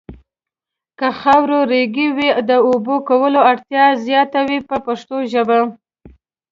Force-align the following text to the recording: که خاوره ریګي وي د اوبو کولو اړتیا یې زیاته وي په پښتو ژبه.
که 0.99 1.07
خاوره 1.19 1.59
ریګي 1.71 2.07
وي 2.15 2.29
د 2.49 2.51
اوبو 2.67 2.95
کولو 3.09 3.39
اړتیا 3.51 3.85
یې 3.93 3.99
زیاته 4.05 4.39
وي 4.47 4.59
په 4.69 4.75
پښتو 4.85 5.17
ژبه. 5.31 5.59